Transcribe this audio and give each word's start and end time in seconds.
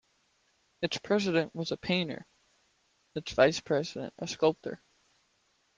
Its 0.81 0.97
president 0.97 1.53
was 1.53 1.71
a 1.71 1.77
painter 1.77 2.25
and 3.13 3.21
its 3.23 3.33
vice-president 3.33 4.11
a 4.17 4.27
sculptor. 4.27 4.81